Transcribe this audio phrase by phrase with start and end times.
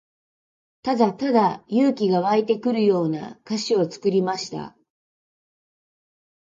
[0.81, 4.75] ただただ勇気が湧いてくるような歌詞を作りました。